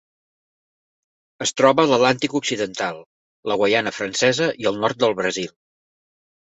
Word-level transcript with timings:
Es 1.47 1.53
troba 1.61 1.85
a 1.85 1.91
l'Atlàntic 1.91 2.35
occidental: 2.41 2.99
la 3.53 3.61
Guaiana 3.63 3.97
Francesa 4.01 4.53
i 4.65 4.73
el 4.75 4.85
nord 4.85 5.03
del 5.07 5.19
Brasil. 5.25 5.57